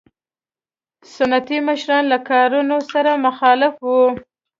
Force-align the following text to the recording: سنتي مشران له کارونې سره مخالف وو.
سنتي 1.15 1.57
مشران 1.67 2.03
له 2.11 2.17
کارونې 2.29 2.77
سره 2.91 3.11
مخالف 3.25 3.73
وو. 3.85 4.01